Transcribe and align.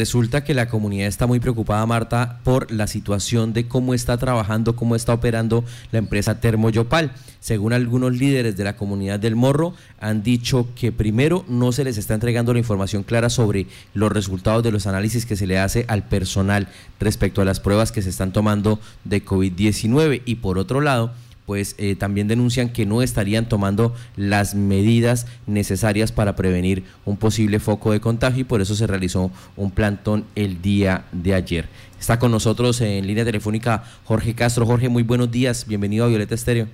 Resulta 0.00 0.44
que 0.44 0.54
la 0.54 0.68
comunidad 0.68 1.08
está 1.08 1.26
muy 1.26 1.40
preocupada, 1.40 1.84
Marta, 1.84 2.38
por 2.44 2.70
la 2.70 2.86
situación 2.86 3.52
de 3.52 3.66
cómo 3.66 3.94
está 3.94 4.16
trabajando, 4.16 4.76
cómo 4.76 4.94
está 4.94 5.12
operando 5.12 5.64
la 5.90 5.98
empresa 5.98 6.40
Termoyopal. 6.40 7.10
Según 7.40 7.72
algunos 7.72 8.12
líderes 8.12 8.56
de 8.56 8.62
la 8.62 8.76
comunidad 8.76 9.18
del 9.18 9.34
Morro, 9.34 9.74
han 9.98 10.22
dicho 10.22 10.68
que 10.76 10.92
primero 10.92 11.44
no 11.48 11.72
se 11.72 11.82
les 11.82 11.98
está 11.98 12.14
entregando 12.14 12.52
la 12.52 12.60
información 12.60 13.02
clara 13.02 13.28
sobre 13.28 13.66
los 13.92 14.12
resultados 14.12 14.62
de 14.62 14.70
los 14.70 14.86
análisis 14.86 15.26
que 15.26 15.34
se 15.34 15.48
le 15.48 15.58
hace 15.58 15.84
al 15.88 16.06
personal 16.06 16.68
respecto 17.00 17.42
a 17.42 17.44
las 17.44 17.58
pruebas 17.58 17.90
que 17.90 18.00
se 18.00 18.10
están 18.10 18.32
tomando 18.32 18.78
de 19.02 19.24
COVID-19 19.24 20.22
y 20.24 20.36
por 20.36 20.58
otro 20.58 20.80
lado, 20.80 21.12
pues 21.48 21.74
eh, 21.78 21.96
también 21.96 22.28
denuncian 22.28 22.68
que 22.68 22.84
no 22.84 23.00
estarían 23.00 23.48
tomando 23.48 23.94
las 24.16 24.54
medidas 24.54 25.26
necesarias 25.46 26.12
para 26.12 26.36
prevenir 26.36 26.84
un 27.06 27.16
posible 27.16 27.58
foco 27.58 27.90
de 27.90 28.00
contagio 28.00 28.42
y 28.42 28.44
por 28.44 28.60
eso 28.60 28.74
se 28.74 28.86
realizó 28.86 29.30
un 29.56 29.70
plantón 29.70 30.26
el 30.34 30.60
día 30.60 31.06
de 31.10 31.32
ayer. 31.32 31.64
Está 31.98 32.18
con 32.18 32.32
nosotros 32.32 32.82
en 32.82 33.06
línea 33.06 33.24
telefónica 33.24 33.82
Jorge 34.04 34.34
Castro. 34.34 34.66
Jorge, 34.66 34.90
muy 34.90 35.04
buenos 35.04 35.30
días. 35.30 35.66
Bienvenido 35.66 36.04
a 36.04 36.08
Violeta 36.08 36.34
Estéreo. 36.34 36.66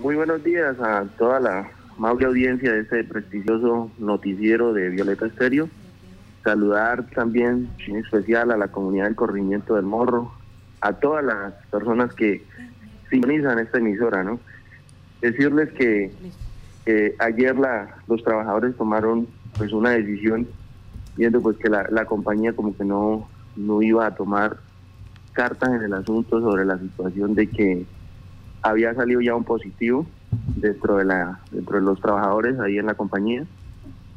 Muy 0.00 0.14
buenos 0.14 0.44
días 0.44 0.78
a 0.78 1.06
toda 1.18 1.40
la 1.40 1.72
amable 1.98 2.26
audiencia 2.26 2.72
de 2.72 2.82
este 2.82 3.02
prestigioso 3.02 3.90
noticiero 3.98 4.72
de 4.72 4.90
Violeta 4.90 5.26
Estéreo. 5.26 5.68
Saludar 6.44 7.04
también 7.16 7.68
en 7.88 7.96
especial 7.96 8.52
a 8.52 8.56
la 8.56 8.68
comunidad 8.68 9.06
del 9.06 9.16
corrimiento 9.16 9.74
del 9.74 9.86
Morro, 9.86 10.32
a 10.80 10.92
todas 10.92 11.24
las 11.24 11.52
personas 11.72 12.14
que 12.14 12.48
sintonizan 13.10 13.58
esta 13.58 13.78
emisora, 13.78 14.24
¿no? 14.24 14.40
Decirles 15.20 15.70
que 15.72 16.12
ayer 17.18 17.56
la, 17.56 17.96
los 18.08 18.22
trabajadores 18.22 18.76
tomaron 18.76 19.26
pues 19.56 19.72
una 19.72 19.90
decisión 19.90 20.48
viendo 21.16 21.40
pues 21.42 21.56
que 21.58 21.68
la, 21.68 21.86
la 21.90 22.04
compañía 22.04 22.52
como 22.54 22.76
que 22.76 22.84
no, 22.84 23.28
no 23.56 23.82
iba 23.82 24.06
a 24.06 24.14
tomar 24.14 24.56
cartas 25.32 25.70
en 25.70 25.82
el 25.82 25.92
asunto 25.92 26.40
sobre 26.40 26.64
la 26.64 26.78
situación 26.78 27.34
de 27.34 27.46
que 27.48 27.86
había 28.62 28.94
salido 28.94 29.20
ya 29.20 29.34
un 29.34 29.44
positivo 29.44 30.06
dentro 30.56 30.96
de 30.96 31.04
la 31.04 31.40
dentro 31.50 31.76
de 31.76 31.82
los 31.82 32.00
trabajadores 32.00 32.58
ahí 32.58 32.78
en 32.78 32.86
la 32.86 32.94
compañía 32.94 33.44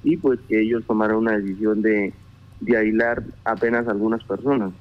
y 0.04 0.18
pues 0.18 0.40
que 0.48 0.62
ellos 0.62 0.84
tomaron 0.86 1.18
una 1.18 1.38
decisión 1.38 1.82
de, 1.82 2.14
de 2.60 2.78
aislar 2.78 3.24
apenas 3.46 3.88
algunas 3.88 4.24
personas 4.24 4.72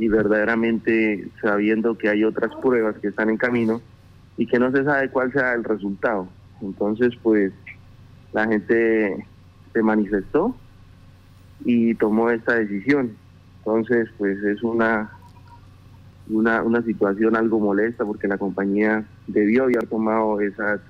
y 0.00 0.08
verdaderamente 0.08 1.28
sabiendo 1.42 1.98
que 1.98 2.08
hay 2.08 2.24
otras 2.24 2.50
pruebas 2.56 2.96
que 3.00 3.08
están 3.08 3.28
en 3.28 3.36
camino 3.36 3.82
y 4.38 4.46
que 4.46 4.58
no 4.58 4.72
se 4.72 4.82
sabe 4.82 5.10
cuál 5.10 5.30
sea 5.30 5.52
el 5.52 5.62
resultado. 5.62 6.26
Entonces, 6.62 7.12
pues 7.22 7.52
la 8.32 8.46
gente 8.48 9.26
se 9.74 9.82
manifestó 9.82 10.56
y 11.66 11.94
tomó 11.96 12.30
esta 12.30 12.54
decisión. 12.54 13.14
Entonces, 13.58 14.08
pues 14.16 14.42
es 14.42 14.62
una, 14.62 15.10
una, 16.30 16.62
una 16.62 16.80
situación 16.80 17.36
algo 17.36 17.60
molesta 17.60 18.06
porque 18.06 18.26
la 18.26 18.38
compañía 18.38 19.04
debió 19.26 19.64
haber 19.64 19.86
tomado 19.86 20.40
esa, 20.40 20.80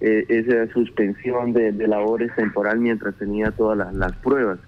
eh, 0.00 0.26
esa 0.28 0.70
suspensión 0.74 1.54
de, 1.54 1.72
labores 1.88 2.34
temporal 2.36 2.78
mientras 2.78 3.14
tenía 3.14 3.52
todas 3.52 3.78
las, 3.78 3.94
las 3.94 4.12
pruebas 4.16 4.58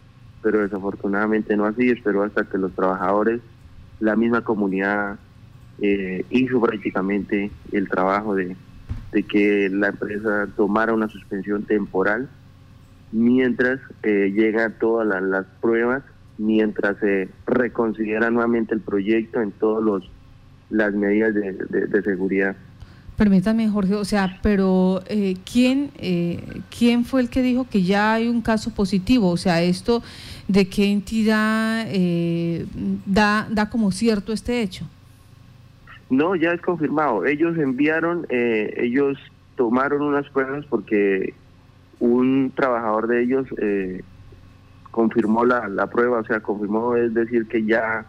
pero 0.42 0.60
desafortunadamente 0.60 1.56
no 1.56 1.66
así, 1.66 1.90
esperó 1.90 2.22
hasta 2.22 2.44
que 2.44 2.58
los 2.58 2.72
trabajadores, 2.72 3.40
la 4.00 4.16
misma 4.16 4.42
comunidad 4.42 5.18
eh, 5.80 6.24
hizo 6.30 6.60
prácticamente 6.60 7.50
el 7.72 7.88
trabajo 7.88 8.34
de, 8.34 8.56
que 9.28 9.68
la 9.70 9.88
empresa 9.88 10.48
tomara 10.56 10.92
una 10.92 11.08
suspensión 11.08 11.64
temporal 11.64 12.28
mientras 13.12 13.80
eh, 14.02 14.32
llegan 14.34 14.74
todas 14.78 15.22
las, 15.22 15.46
pruebas, 15.60 16.02
mientras 16.38 16.96
se 16.98 17.28
reconsidera 17.46 18.30
nuevamente 18.30 18.74
el 18.74 18.80
proyecto 18.80 19.40
en 19.40 19.52
todas 19.52 20.04
las 20.70 20.94
medidas 20.94 21.34
de 21.34 22.02
seguridad. 22.02 22.56
Permítame, 23.20 23.68
Jorge, 23.68 23.96
o 23.96 24.04
sea, 24.06 24.38
pero 24.42 25.02
eh, 25.06 25.36
¿quién, 25.44 25.90
eh, 25.98 26.62
¿quién 26.70 27.04
fue 27.04 27.20
el 27.20 27.28
que 27.28 27.42
dijo 27.42 27.66
que 27.70 27.82
ya 27.82 28.14
hay 28.14 28.28
un 28.30 28.40
caso 28.40 28.70
positivo? 28.70 29.28
O 29.28 29.36
sea, 29.36 29.60
¿esto 29.60 30.02
de 30.48 30.70
qué 30.70 30.90
entidad 30.90 31.84
eh, 31.88 32.64
da, 33.04 33.46
da 33.50 33.68
como 33.68 33.92
cierto 33.92 34.32
este 34.32 34.62
hecho? 34.62 34.86
No, 36.08 36.34
ya 36.34 36.52
es 36.52 36.62
confirmado. 36.62 37.26
Ellos 37.26 37.58
enviaron, 37.58 38.24
eh, 38.30 38.72
ellos 38.78 39.18
tomaron 39.54 40.00
unas 40.00 40.26
pruebas 40.30 40.64
porque 40.70 41.34
un 41.98 42.50
trabajador 42.56 43.06
de 43.06 43.22
ellos 43.22 43.46
confirmó 44.90 45.44
la, 45.44 45.68
la 45.68 45.88
prueba, 45.88 46.20
o 46.20 46.24
sea, 46.24 46.40
confirmó, 46.40 46.96
es 46.96 47.12
decir, 47.12 47.46
que 47.48 47.66
ya 47.66 48.06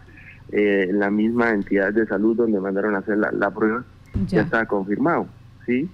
la 0.53 1.12
misma 1.12 1.50
entidad 1.50 1.91
de 1.91 2.07
salud 2.07 2.38
donde 2.38 2.62
mandaron 2.62 2.96
a 2.96 3.00
hacer 3.00 3.18
la, 3.18 3.30
la 3.34 3.52
prueba 3.52 3.84
ya, 4.28 4.42
está 4.42 4.66
confirmado, 4.66 5.28
¿sí? 5.66 5.90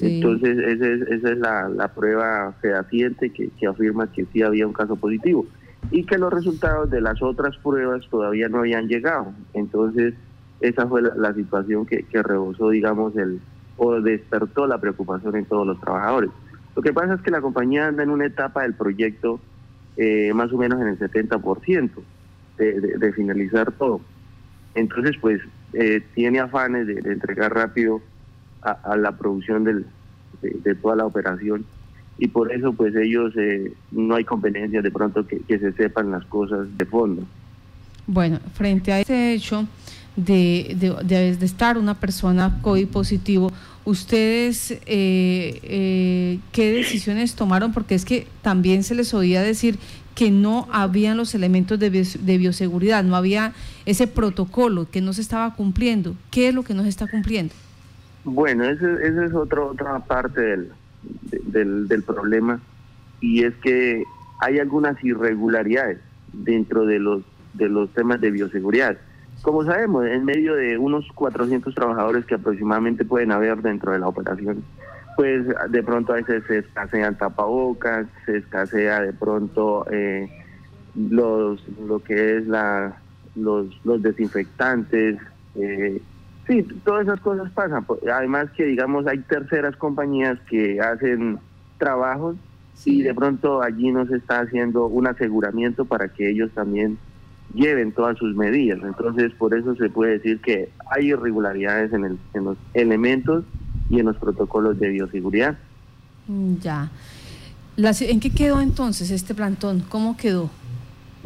Entonces, 0.00 0.56
esa 0.58 0.86
es, 0.86 1.02
esa 1.02 1.32
es 1.32 1.38
la, 1.38 1.68
la 1.68 1.88
prueba 1.88 2.54
fehaciente 2.62 3.30
que, 3.30 3.50
que 3.50 3.66
afirma 3.66 4.10
que 4.10 4.24
sí 4.32 4.42
había 4.42 4.66
un 4.66 4.72
caso 4.72 4.96
positivo 4.96 5.46
y 5.90 6.04
que 6.04 6.16
los 6.16 6.32
resultados 6.32 6.90
de 6.90 7.00
las 7.00 7.20
otras 7.22 7.56
pruebas 7.58 8.06
todavía 8.08 8.48
no 8.48 8.60
habían 8.60 8.88
llegado. 8.88 9.32
Entonces, 9.52 10.14
esa 10.60 10.86
fue 10.86 11.02
la, 11.02 11.34
situación 11.34 11.84
que, 11.84 12.04
que 12.04 12.22
rebosó, 12.22 12.70
digamos, 12.70 13.16
el 13.16 13.40
o 13.76 14.00
despertó 14.00 14.66
la 14.66 14.78
preocupación 14.78 15.36
en 15.36 15.44
todos 15.44 15.66
los 15.66 15.80
trabajadores. 15.80 16.30
Lo 16.76 16.82
que 16.82 16.92
pasa 16.92 17.14
es 17.14 17.20
que 17.20 17.30
la 17.30 17.40
compañía 17.40 17.88
anda 17.88 18.02
en 18.02 18.10
una 18.10 18.26
etapa 18.26 18.62
del 18.62 18.74
proyecto 18.74 19.40
eh, 19.96 20.32
más 20.32 20.52
o 20.52 20.58
menos 20.58 20.80
en 20.80 20.88
el 20.88 20.98
70% 20.98 21.90
de, 22.56 22.80
de, 22.80 22.98
de 22.98 23.12
finalizar 23.12 23.72
todo. 23.72 24.00
Entonces, 24.74 25.16
pues 25.20 25.40
eh, 25.74 26.02
tiene 26.14 26.40
afanes 26.40 26.86
de, 26.86 26.94
entregar 27.10 27.54
rápido 27.54 28.00
a, 28.62 28.96
la 28.96 29.12
producción 29.12 29.64
del, 29.64 29.86
de, 30.40 30.74
toda 30.74 30.96
la 30.96 31.04
operación 31.04 31.66
y 32.16 32.28
por 32.28 32.52
eso 32.52 32.72
pues 32.72 32.94
ellos 32.96 33.34
eh, 33.36 33.72
no 33.90 34.14
hay 34.14 34.24
conveniencia 34.24 34.80
de 34.80 34.90
pronto 34.90 35.26
que, 35.26 35.42
se 35.46 35.72
sepan 35.72 36.10
las 36.10 36.24
cosas 36.26 36.66
de 36.78 36.84
fondo. 36.86 37.24
Bueno, 38.06 38.38
frente 38.54 38.92
a 38.92 39.00
ese 39.00 39.34
hecho 39.34 39.66
de, 40.16 40.76
de, 40.78 41.36
de 41.36 41.46
estar 41.46 41.78
una 41.78 41.94
persona 41.94 42.58
COVID 42.62 42.88
positivo, 42.88 43.52
¿ustedes 43.84 44.78
eh, 44.86 46.38
qué 46.52 46.72
decisiones 46.72 47.34
tomaron? 47.34 47.72
Porque 47.72 47.94
es 47.94 48.04
que 48.04 48.26
también 48.42 48.82
se 48.82 48.94
les 48.94 49.12
oía 49.14 49.42
decir 49.42 49.78
que 50.14 50.30
no 50.30 50.68
habían 50.70 51.16
los 51.16 51.34
elementos 51.34 51.78
de, 51.78 51.90
de, 51.90 52.38
bioseguridad, 52.38 53.02
no 53.02 53.16
había 53.16 53.52
ese 53.84 54.06
protocolo 54.06 54.88
que 54.88 55.00
no 55.00 55.12
se 55.12 55.20
estaba 55.20 55.54
cumpliendo. 55.54 56.14
¿Qué 56.30 56.48
es 56.48 56.54
lo 56.54 56.62
que 56.62 56.74
no 56.74 56.84
se 56.84 56.88
está 56.88 57.08
cumpliendo? 57.08 57.52
Bueno, 58.24 58.64
esa 58.64 58.86
es 59.02 59.34
otro, 59.34 59.70
otra 59.70 59.98
parte 60.00 60.40
del, 60.40 60.68
del, 61.46 61.88
del 61.88 62.02
problema 62.02 62.60
y 63.20 63.44
es 63.44 63.54
que 63.56 64.04
hay 64.40 64.58
algunas 64.58 65.02
irregularidades 65.02 65.98
dentro 66.32 66.86
de 66.86 66.98
los, 66.98 67.22
de 67.54 67.68
los 67.68 67.90
temas 67.90 68.20
de 68.20 68.30
bioseguridad. 68.30 68.96
Como 69.44 69.62
sabemos, 69.62 70.06
en 70.06 70.24
medio 70.24 70.54
de 70.54 70.78
unos 70.78 71.06
400 71.14 71.74
trabajadores 71.74 72.24
que 72.24 72.34
aproximadamente 72.34 73.04
pueden 73.04 73.30
haber 73.30 73.60
dentro 73.60 73.92
de 73.92 73.98
la 73.98 74.08
operación, 74.08 74.64
pues 75.16 75.44
de 75.68 75.82
pronto 75.82 76.14
a 76.14 76.16
veces 76.16 76.44
se 76.48 76.60
escasean 76.60 77.18
tapabocas, 77.18 78.06
se 78.24 78.38
escasea 78.38 79.02
de 79.02 79.12
pronto 79.12 79.84
eh, 79.90 80.30
los 80.94 81.62
lo 81.86 82.02
que 82.02 82.38
es 82.38 82.46
la 82.46 82.96
los, 83.36 83.66
los 83.84 84.00
desinfectantes, 84.00 85.18
eh, 85.56 86.00
sí, 86.46 86.62
todas 86.82 87.02
esas 87.02 87.20
cosas 87.20 87.50
pasan. 87.50 87.84
Además 88.10 88.50
que 88.56 88.64
digamos 88.64 89.06
hay 89.06 89.18
terceras 89.18 89.76
compañías 89.76 90.40
que 90.48 90.80
hacen 90.80 91.38
trabajos 91.76 92.36
y 92.86 93.02
de 93.02 93.12
pronto 93.12 93.60
allí 93.60 93.92
no 93.92 94.06
se 94.06 94.16
está 94.16 94.40
haciendo 94.40 94.86
un 94.86 95.06
aseguramiento 95.06 95.84
para 95.84 96.08
que 96.08 96.30
ellos 96.30 96.50
también 96.54 96.96
lleven 97.52 97.92
todas 97.92 98.16
sus 98.18 98.34
medidas. 98.34 98.80
Entonces, 98.82 99.32
por 99.34 99.54
eso 99.54 99.74
se 99.76 99.90
puede 99.90 100.12
decir 100.12 100.40
que 100.40 100.70
hay 100.90 101.10
irregularidades 101.10 101.92
en, 101.92 102.04
el, 102.04 102.18
en 102.34 102.44
los 102.44 102.58
elementos 102.74 103.44
y 103.90 104.00
en 104.00 104.06
los 104.06 104.16
protocolos 104.16 104.78
de 104.78 104.88
bioseguridad. 104.88 105.56
Ya. 106.60 106.90
¿En 107.76 108.20
qué 108.20 108.30
quedó 108.30 108.60
entonces 108.60 109.10
este 109.10 109.34
plantón? 109.34 109.82
¿Cómo 109.88 110.16
quedó? 110.16 110.50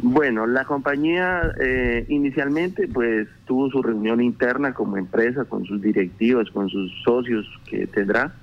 Bueno, 0.01 0.47
la 0.47 0.63
compañía 0.65 1.53
eh, 1.59 2.05
inicialmente 2.07 2.87
pues 2.87 3.27
tuvo 3.45 3.69
su 3.69 3.83
reunión 3.83 4.21
interna 4.21 4.73
como 4.73 4.97
empresa 4.97 5.45
con 5.45 5.65
sus 5.65 5.81
directivos, 5.81 6.49
con 6.51 6.69
sus 6.69 6.91
socios 7.03 7.45
que 7.69 7.85
tendrá 7.85 8.33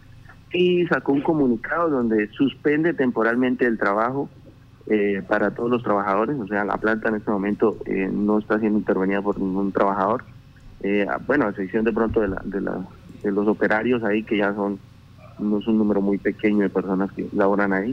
y 0.52 0.87
sacó 0.87 1.12
un 1.12 1.22
comunicado 1.22 1.88
donde 1.88 2.29
suspende 2.32 2.94
temporalmente 2.94 3.67
el 3.67 3.79
trabajo 3.79 4.29
eh, 4.88 5.23
para 5.27 5.50
todos 5.53 5.71
los 5.71 5.83
trabajadores, 5.83 6.38
o 6.38 6.47
sea, 6.47 6.65
la 6.65 6.77
planta 6.77 7.09
en 7.09 7.17
este 7.17 7.31
momento 7.31 7.77
eh, 7.87 8.09
no 8.12 8.38
está 8.38 8.59
siendo 8.59 8.79
intervenida 8.79 9.23
por 9.23 9.38
ningún 9.38 9.73
trabajador, 9.73 10.25
bueno, 11.27 11.47
a 11.47 11.50
excepción 11.50 11.85
de 11.85 11.93
pronto 11.93 12.21
de 12.21 12.29
la, 12.29 12.41
de 12.44 12.61
la 12.61 12.79
de 13.23 13.33
los 13.33 13.49
operarios 13.49 14.05
ahí, 14.05 14.23
que 14.23 14.37
ya 14.37 14.55
son, 14.55 14.79
no 15.38 15.59
es 15.59 15.67
un 15.67 15.79
número 15.79 16.00
muy 16.00 16.17
pequeño 16.19 16.61
de 16.61 16.69
personas 16.69 17.11
que 17.12 17.27
laboran 17.33 17.73
ahí. 17.73 17.93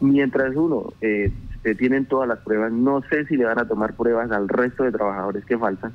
Mientras 0.00 0.56
uno 0.56 0.92
eh, 1.00 1.30
se 1.62 1.74
tienen 1.74 2.06
todas 2.06 2.28
las 2.28 2.38
pruebas. 2.40 2.72
No 2.72 3.02
sé 3.08 3.24
si 3.26 3.36
le 3.36 3.44
van 3.44 3.58
a 3.58 3.66
tomar 3.66 3.94
pruebas 3.94 4.30
al 4.30 4.48
resto 4.48 4.84
de 4.84 4.92
trabajadores 4.92 5.44
que 5.44 5.58
faltan. 5.58 5.92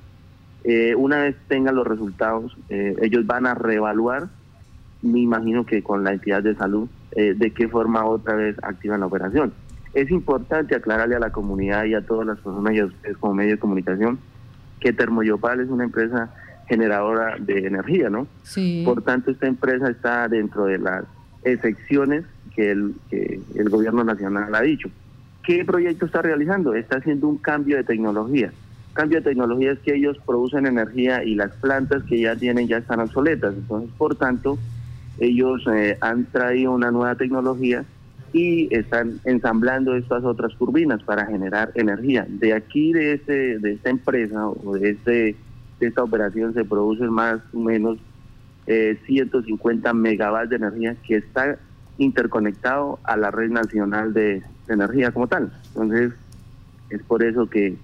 Eh, 0.63 0.95
una 0.95 1.21
vez 1.21 1.35
tengan 1.47 1.75
los 1.75 1.87
resultados, 1.87 2.57
eh, 2.69 2.95
ellos 3.01 3.25
van 3.25 3.45
a 3.45 3.53
reevaluar, 3.53 4.27
me 5.01 5.19
imagino 5.19 5.65
que 5.65 5.81
con 5.81 6.03
la 6.03 6.11
entidad 6.11 6.43
de 6.43 6.55
salud, 6.55 6.89
eh, 7.11 7.33
de 7.37 7.51
qué 7.51 7.69
forma 7.69 8.05
otra 8.05 8.35
vez 8.35 8.57
activan 8.61 8.99
la 8.99 9.05
operación. 9.05 9.53
Es 9.93 10.11
importante 10.11 10.75
aclararle 10.75 11.15
a 11.15 11.19
la 11.19 11.31
comunidad 11.31 11.85
y 11.85 11.93
a 11.95 12.01
todas 12.01 12.27
las 12.27 12.39
personas 12.39 12.73
y 12.73 12.79
a 12.79 12.85
ustedes 12.85 13.17
como 13.17 13.33
medio 13.33 13.51
de 13.51 13.59
comunicación 13.59 14.19
que 14.79 14.93
Termoyopal 14.93 15.59
es 15.59 15.69
una 15.69 15.83
empresa 15.83 16.29
generadora 16.67 17.35
de 17.39 17.65
energía, 17.67 18.09
¿no? 18.09 18.27
Sí. 18.43 18.83
Por 18.85 19.01
tanto, 19.01 19.31
esta 19.31 19.47
empresa 19.47 19.89
está 19.89 20.27
dentro 20.27 20.65
de 20.65 20.77
las 20.77 21.03
excepciones 21.43 22.25
que 22.55 22.71
el, 22.71 22.93
que 23.09 23.41
el 23.55 23.69
gobierno 23.69 24.03
nacional 24.03 24.53
ha 24.53 24.61
dicho. 24.61 24.89
¿Qué 25.43 25.65
proyecto 25.65 26.05
está 26.05 26.21
realizando? 26.21 26.75
Está 26.75 26.97
haciendo 26.97 27.27
un 27.27 27.37
cambio 27.37 27.77
de 27.77 27.83
tecnología. 27.83 28.51
Cambio 28.93 29.19
de 29.19 29.23
tecnología 29.23 29.71
es 29.71 29.79
que 29.79 29.95
ellos 29.95 30.17
producen 30.25 30.65
energía 30.65 31.23
y 31.23 31.35
las 31.35 31.51
plantas 31.53 32.03
que 32.03 32.19
ya 32.19 32.35
tienen 32.35 32.67
ya 32.67 32.77
están 32.77 32.99
obsoletas. 32.99 33.55
Entonces, 33.55 33.89
por 33.97 34.15
tanto, 34.15 34.59
ellos 35.19 35.65
eh, 35.73 35.97
han 36.01 36.25
traído 36.25 36.71
una 36.71 36.91
nueva 36.91 37.15
tecnología 37.15 37.83
y 38.33 38.73
están 38.73 39.19
ensamblando 39.25 39.95
estas 39.95 40.23
otras 40.23 40.55
turbinas 40.57 41.01
para 41.03 41.25
generar 41.25 41.71
energía. 41.75 42.25
De 42.27 42.53
aquí, 42.53 42.93
de, 42.93 43.13
este, 43.13 43.59
de 43.59 43.73
esta 43.73 43.89
empresa 43.89 44.47
o 44.47 44.77
de, 44.77 44.91
este, 44.91 45.35
esta 45.79 46.03
operación, 46.03 46.53
se 46.53 46.65
producen 46.65 47.09
más 47.09 47.39
o 47.53 47.59
menos 47.59 47.97
eh, 48.67 48.97
150 49.05 49.93
megawatts 49.93 50.49
de 50.49 50.55
energía 50.57 50.95
que 51.07 51.17
está 51.17 51.57
interconectado 51.97 52.99
a 53.03 53.17
la 53.17 53.31
red 53.31 53.49
nacional 53.49 54.13
de, 54.13 54.43
energía 54.69 55.11
como 55.11 55.27
tal. 55.27 55.51
Entonces, 55.69 56.13
es 56.89 57.01
por 57.03 57.23
eso 57.23 57.49
que 57.49 57.75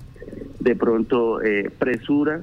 de 0.59 0.75
pronto 0.75 1.41
eh, 1.41 1.71
presura 1.77 2.41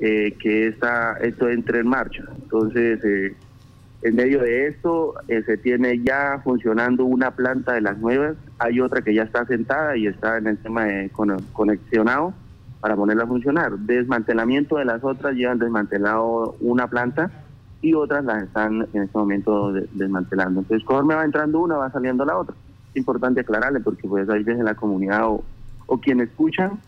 eh, 0.00 0.36
que 0.38 0.66
esta, 0.66 1.14
esto 1.18 1.48
entre 1.48 1.80
en 1.80 1.88
marcha. 1.88 2.24
Entonces, 2.42 3.02
eh, 3.04 3.34
en 4.02 4.14
medio 4.14 4.40
de 4.40 4.68
esto 4.68 5.14
eh, 5.28 5.42
se 5.44 5.56
tiene 5.56 6.00
ya 6.02 6.40
funcionando 6.44 7.04
una 7.04 7.30
planta 7.32 7.72
de 7.72 7.80
las 7.80 7.98
nuevas, 7.98 8.36
hay 8.58 8.80
otra 8.80 9.02
que 9.02 9.14
ya 9.14 9.22
está 9.22 9.46
sentada 9.46 9.96
y 9.96 10.06
está 10.06 10.38
en 10.38 10.46
el 10.46 10.58
tema 10.58 10.84
de 10.84 11.10
conexionado 11.52 12.34
para 12.80 12.94
ponerla 12.94 13.24
a 13.24 13.26
funcionar. 13.26 13.72
Desmantelamiento 13.78 14.76
de 14.76 14.84
las 14.84 15.02
otras, 15.02 15.34
han 15.34 15.58
desmantelado 15.58 16.56
una 16.60 16.88
planta 16.88 17.30
y 17.80 17.94
otras 17.94 18.24
las 18.24 18.44
están 18.44 18.86
en 18.92 19.02
este 19.02 19.18
momento 19.18 19.72
desmantelando. 19.72 20.60
Entonces, 20.60 20.86
conforme 20.86 21.14
va 21.14 21.24
entrando 21.24 21.60
una, 21.60 21.76
va 21.76 21.90
saliendo 21.90 22.24
la 22.24 22.36
otra. 22.36 22.54
Es 22.90 22.96
importante 22.96 23.40
aclararle 23.40 23.80
porque 23.80 24.06
pues 24.06 24.28
hay 24.28 24.42
veces 24.42 24.62
la 24.62 24.74
comunidad 24.74 25.26
o, 25.26 25.42
quienes 26.00 26.28
escuchan 26.28 26.78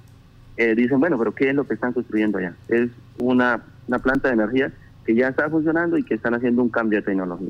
eh, 0.56 0.74
dicen, 0.74 1.00
bueno, 1.00 1.18
pero 1.18 1.34
¿qué 1.34 1.50
es 1.50 1.54
lo 1.54 1.66
que 1.66 1.74
están 1.74 1.92
construyendo 1.92 2.38
allá? 2.38 2.54
Es 2.68 2.90
una, 3.18 3.62
una 3.86 3.98
planta 3.98 4.28
de 4.28 4.34
energía 4.34 4.72
que 5.08 5.14
ya 5.14 5.28
está 5.28 5.48
funcionando 5.48 5.96
y 5.96 6.02
que 6.02 6.12
están 6.12 6.34
haciendo 6.34 6.62
un 6.62 6.68
cambio 6.68 6.98
de 6.98 7.06
tecnología. 7.06 7.48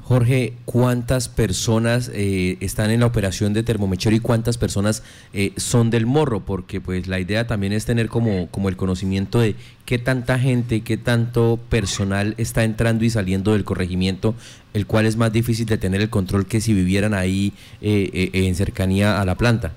Jorge, 0.00 0.52
¿cuántas 0.64 1.28
personas 1.28 2.08
eh, 2.14 2.56
están 2.60 2.92
en 2.92 3.00
la 3.00 3.06
operación 3.06 3.52
de 3.52 3.64
termomechero 3.64 4.14
y 4.14 4.20
cuántas 4.20 4.56
personas 4.56 5.02
eh, 5.32 5.52
son 5.56 5.90
del 5.90 6.06
morro? 6.06 6.44
Porque 6.44 6.80
pues 6.80 7.08
la 7.08 7.18
idea 7.18 7.48
también 7.48 7.72
es 7.72 7.84
tener 7.84 8.06
como, 8.06 8.48
como 8.52 8.68
el 8.68 8.76
conocimiento 8.76 9.40
de 9.40 9.56
qué 9.86 9.98
tanta 9.98 10.38
gente, 10.38 10.82
qué 10.82 10.96
tanto 10.96 11.58
personal 11.68 12.34
está 12.38 12.62
entrando 12.62 13.04
y 13.04 13.10
saliendo 13.10 13.54
del 13.54 13.64
corregimiento, 13.64 14.36
el 14.72 14.86
cual 14.86 15.06
es 15.06 15.16
más 15.16 15.32
difícil 15.32 15.66
de 15.66 15.78
tener 15.78 16.00
el 16.00 16.10
control 16.10 16.46
que 16.46 16.60
si 16.60 16.74
vivieran 16.74 17.12
ahí 17.12 17.54
eh, 17.80 18.30
en 18.32 18.54
cercanía 18.54 19.20
a 19.20 19.24
la 19.24 19.34
planta. 19.34 19.72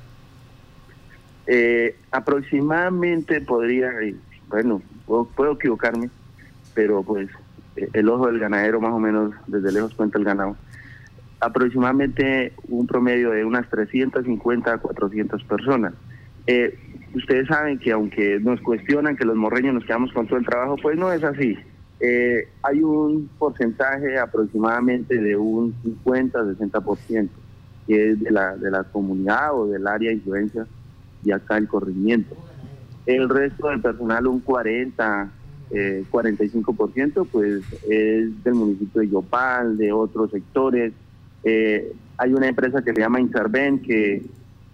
aproximadamente 2.12 3.42
podría, 3.42 3.90
bueno, 4.50 4.84
puedo 5.36 5.54
equivocarme, 5.54 6.12
pero 6.80 7.04
pues 7.04 7.28
el 7.76 8.08
ojo 8.08 8.28
del 8.28 8.40
ganadero 8.40 8.80
más 8.80 8.94
o 8.94 9.00
menos 9.00 9.34
desde 9.48 9.74
lejos 9.74 9.94
cuenta 9.96 10.18
el 10.18 10.24
ganado. 10.24 10.56
Aproximadamente 11.42 12.54
un 12.70 12.88
promedio 12.88 13.32
de 13.32 13.44
unas 13.44 13.70
350 13.70 14.74
a 14.74 14.78
400 14.78 15.44
personas. 15.44 15.94
Eh, 16.48 16.80
ustedes 17.14 17.50
saben 17.50 17.80
que 17.80 17.92
aunque 17.92 18.40
nos 18.40 18.62
cuestionan 18.62 19.18
que 19.18 19.26
los 19.26 19.36
morreños 19.36 19.74
nos 19.74 19.84
quedamos 19.84 20.14
con 20.14 20.26
todo 20.26 20.40
el 20.40 20.46
trabajo, 20.46 20.78
pues 20.82 20.98
no 20.98 21.12
es 21.12 21.22
así. 21.22 21.58
Eh, 22.00 22.48
hay 22.64 22.82
un 22.82 23.30
porcentaje 23.38 24.18
aproximadamente 24.18 25.18
de 25.18 25.36
un 25.36 25.76
50-60% 26.06 27.28
que 27.88 28.12
es 28.12 28.22
de 28.22 28.32
la, 28.32 28.56
de 28.56 28.72
la 28.72 28.86
comunidad 28.86 29.54
o 29.54 29.68
del 29.68 29.86
área 29.86 30.12
de 30.12 30.16
influencia 30.16 30.66
de 31.24 31.34
acá 31.34 31.58
el 31.58 31.68
corrimiento. 31.68 32.38
El 33.06 33.28
resto 33.28 33.68
del 33.68 33.82
personal, 33.82 34.28
un 34.28 34.40
40, 34.40 35.34
eh, 35.72 36.04
45% 36.12 37.28
pues 37.32 37.64
es 37.88 38.44
del 38.44 38.54
municipio 38.54 39.02
de 39.02 39.10
Yopal, 39.10 39.78
de 39.78 39.92
otros 39.92 40.32
sectores. 40.32 40.94
Eh, 41.44 41.94
hay 42.18 42.34
una 42.34 42.48
empresa 42.48 42.82
que 42.84 42.94
se 42.94 43.00
llama 43.00 43.22
Interven 43.22 43.80
que, 43.80 44.24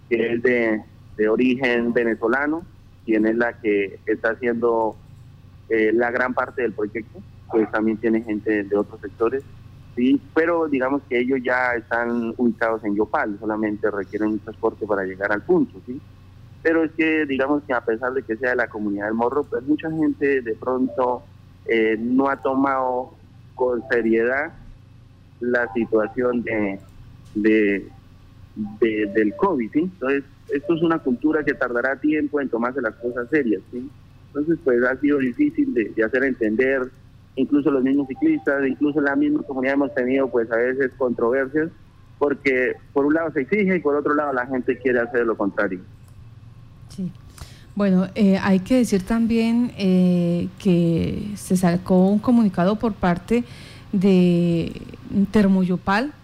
es 0.08 0.42
de, 0.42 0.82
de, 1.16 1.28
origen 1.28 1.92
venezolano, 1.92 2.62
quien 3.04 3.26
es 3.26 3.36
la 3.36 3.52
que 3.60 3.98
está 4.06 4.30
haciendo 4.30 4.96
eh, 5.68 5.90
la 5.92 6.10
gran 6.10 6.32
parte 6.32 6.62
del 6.62 6.72
proyecto, 6.72 7.20
pues 7.50 7.70
también 7.70 7.98
tiene 7.98 8.22
gente 8.22 8.64
de 8.64 8.76
otros 8.76 9.00
sectores. 9.00 9.42
Sí, 9.94 10.20
pero 10.34 10.68
digamos 10.68 11.02
que 11.08 11.18
ellos 11.18 11.40
ya 11.42 11.74
están 11.74 12.34
ubicados 12.36 12.84
en 12.84 12.94
Yopal, 12.96 13.38
solamente 13.40 13.90
requieren 13.90 14.30
un 14.30 14.38
transporte 14.38 14.86
para 14.86 15.04
llegar 15.04 15.32
al 15.32 15.42
punto, 15.42 15.80
¿sí? 15.86 16.00
Pero 16.66 16.82
es 16.82 16.90
que 16.96 17.26
digamos 17.26 17.62
que 17.62 17.72
a 17.72 17.80
pesar 17.80 18.12
de 18.12 18.24
que 18.24 18.36
sea 18.36 18.50
de 18.50 18.56
la 18.56 18.66
comunidad 18.66 19.04
del 19.04 19.14
morro, 19.14 19.44
pues 19.44 19.62
mucha 19.62 19.88
gente 19.88 20.42
de 20.42 20.54
pronto 20.56 21.22
eh, 21.64 21.96
no 21.96 22.28
ha 22.28 22.42
tomado 22.42 23.14
con 23.54 23.84
seriedad 23.88 24.52
la 25.38 25.72
situación 25.74 26.42
de, 26.42 26.80
de, 27.36 27.86
del 28.80 29.36
COVID, 29.36 29.70
¿sí? 29.70 29.78
Entonces, 29.78 30.24
esto 30.48 30.74
es 30.74 30.82
una 30.82 30.98
cultura 30.98 31.44
que 31.44 31.54
tardará 31.54 32.00
tiempo 32.00 32.40
en 32.40 32.48
tomarse 32.48 32.82
las 32.82 32.96
cosas 32.96 33.28
serias, 33.30 33.62
¿sí? 33.70 33.88
Entonces, 34.26 34.58
pues 34.64 34.82
ha 34.82 34.96
sido 34.96 35.18
difícil 35.18 35.72
de, 35.72 35.92
de 35.94 36.02
hacer 36.02 36.24
entender, 36.24 36.82
incluso 37.36 37.70
los 37.70 37.84
mismos 37.84 38.08
ciclistas, 38.08 38.66
incluso 38.66 39.00
la 39.00 39.14
misma 39.14 39.44
comunidad 39.44 39.74
hemos 39.74 39.94
tenido 39.94 40.28
pues 40.28 40.50
a 40.50 40.56
veces 40.56 40.90
controversias, 40.98 41.70
porque 42.18 42.74
por 42.92 43.06
un 43.06 43.14
lado 43.14 43.30
se 43.30 43.42
exige 43.42 43.76
y 43.76 43.80
por 43.80 43.94
otro 43.94 44.14
lado 44.16 44.32
la 44.32 44.48
gente 44.48 44.76
quiere 44.78 44.98
hacer 44.98 45.24
lo 45.24 45.36
contrario. 45.36 45.78
Sí. 46.96 47.10
Bueno, 47.74 48.08
eh, 48.14 48.38
hay 48.42 48.60
que 48.60 48.76
decir 48.76 49.02
también 49.02 49.72
eh, 49.76 50.48
que 50.58 51.28
se 51.36 51.58
sacó 51.58 52.08
un 52.08 52.18
comunicado 52.18 52.76
por 52.76 52.94
parte 52.94 53.44
de 53.92 54.72
Termoyopal 55.30 56.14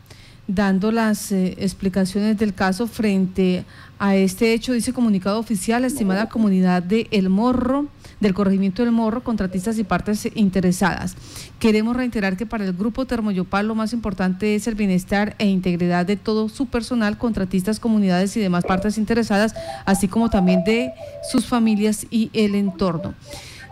dando 0.54 0.92
las 0.92 1.32
eh, 1.32 1.54
explicaciones 1.58 2.36
del 2.38 2.54
caso 2.54 2.86
frente 2.86 3.64
a 3.98 4.16
este 4.16 4.52
hecho, 4.52 4.72
dice 4.72 4.92
comunicado 4.92 5.38
oficial, 5.38 5.84
estimada 5.84 6.28
comunidad 6.28 6.82
de 6.82 7.06
El 7.10 7.28
Morro, 7.28 7.86
del 8.20 8.34
corregimiento 8.34 8.82
del 8.82 8.92
Morro, 8.92 9.22
contratistas 9.22 9.78
y 9.78 9.84
partes 9.84 10.28
interesadas. 10.34 11.16
Queremos 11.58 11.96
reiterar 11.96 12.36
que 12.36 12.44
para 12.44 12.64
el 12.64 12.72
grupo 12.72 13.06
Termoyopal 13.06 13.68
lo 13.68 13.74
más 13.74 13.92
importante 13.92 14.54
es 14.54 14.66
el 14.66 14.74
bienestar 14.74 15.36
e 15.38 15.46
integridad 15.46 16.04
de 16.04 16.16
todo 16.16 16.48
su 16.48 16.66
personal, 16.66 17.16
contratistas, 17.16 17.78
comunidades 17.78 18.36
y 18.36 18.40
demás 18.40 18.64
partes 18.64 18.98
interesadas, 18.98 19.54
así 19.84 20.08
como 20.08 20.30
también 20.30 20.64
de 20.64 20.92
sus 21.30 21.46
familias 21.46 22.06
y 22.10 22.30
el 22.32 22.54
entorno. 22.56 23.14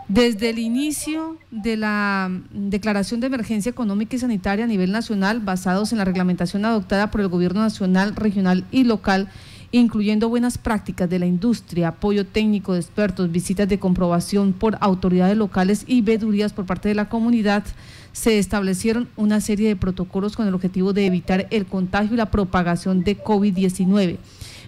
Desde 0.07 0.49
el 0.49 0.59
inicio 0.59 1.37
de 1.51 1.77
la 1.77 2.29
declaración 2.51 3.21
de 3.21 3.27
emergencia 3.27 3.69
económica 3.69 4.15
y 4.15 4.19
sanitaria 4.19 4.65
a 4.65 4.67
nivel 4.67 4.91
nacional, 4.91 5.39
basados 5.39 5.91
en 5.91 5.99
la 5.99 6.05
reglamentación 6.05 6.65
adoptada 6.65 7.11
por 7.11 7.21
el 7.21 7.29
Gobierno 7.29 7.61
Nacional, 7.61 8.15
Regional 8.15 8.65
y 8.71 8.83
Local, 8.83 9.29
incluyendo 9.71 10.27
buenas 10.27 10.57
prácticas 10.57 11.09
de 11.09 11.19
la 11.19 11.25
industria, 11.25 11.89
apoyo 11.89 12.25
técnico 12.25 12.73
de 12.73 12.81
expertos, 12.81 13.31
visitas 13.31 13.69
de 13.69 13.79
comprobación 13.79 14.51
por 14.51 14.77
autoridades 14.81 15.37
locales 15.37 15.85
y 15.87 16.01
vedurías 16.01 16.51
por 16.51 16.65
parte 16.65 16.89
de 16.89 16.95
la 16.95 17.07
comunidad, 17.07 17.63
se 18.11 18.37
establecieron 18.37 19.07
una 19.15 19.39
serie 19.39 19.69
de 19.69 19.77
protocolos 19.77 20.35
con 20.35 20.45
el 20.45 20.53
objetivo 20.53 20.91
de 20.91 21.05
evitar 21.05 21.47
el 21.51 21.65
contagio 21.65 22.15
y 22.15 22.17
la 22.17 22.31
propagación 22.31 23.05
de 23.05 23.17
COVID-19, 23.17 24.17